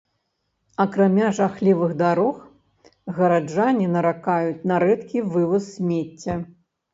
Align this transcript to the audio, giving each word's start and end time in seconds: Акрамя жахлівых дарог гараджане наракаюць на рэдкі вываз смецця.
Акрамя 0.83 1.27
жахлівых 1.39 1.91
дарог 1.99 2.39
гараджане 3.19 3.87
наракаюць 3.97 4.65
на 4.73 4.81
рэдкі 4.87 5.19
вываз 5.37 5.63
смецця. 5.77 6.35